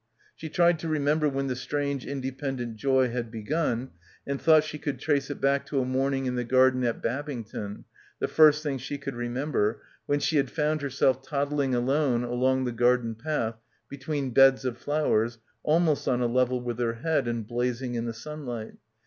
She 0.35 0.49
tried 0.49 0.79
to 0.79 0.87
remember 0.87 1.29
when 1.29 1.45
the 1.45 1.55
strange 1.55 2.07
in 2.07 2.21
dependent 2.21 2.75
joy 2.75 3.09
had 3.09 3.29
begun 3.29 3.91
and 4.25 4.41
thought 4.41 4.63
she 4.63 4.79
could 4.79 4.97
trace 4.97 5.29
it 5.29 5.39
back 5.39 5.63
to 5.67 5.79
a 5.79 5.85
morning 5.85 6.25
in 6.25 6.33
the 6.33 6.43
garden 6.43 6.83
at 6.83 7.03
Bab 7.03 7.27
ington, 7.27 7.83
the 8.17 8.27
first 8.27 8.63
thing 8.63 8.79
she 8.79 8.97
could 8.97 9.13
remember, 9.15 9.83
when 10.07 10.19
she 10.19 10.37
had 10.37 10.49
found 10.49 10.81
herself 10.81 11.21
toddling 11.21 11.75
alone 11.75 12.23
along 12.23 12.63
the 12.65 12.71
garden 12.71 13.13
path 13.13 13.59
between 13.89 14.31
beds 14.31 14.65
of 14.65 14.79
flowers 14.79 15.37
almost 15.61 16.07
on 16.07 16.19
a 16.19 16.25
level 16.25 16.59
with 16.61 16.79
her 16.79 16.93
head 16.93 17.27
and 17.27 17.45
blazing 17.45 17.93
in 17.93 18.05
the 18.05 18.13
sunlight. 18.15 18.77